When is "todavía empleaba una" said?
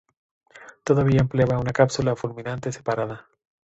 0.83-1.73